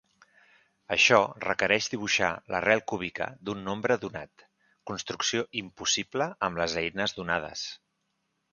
[0.93, 4.47] Això requereix dibuixar l'arrel cúbica d'un nombre donat,
[4.93, 7.71] construcció impossible amb les eines donades.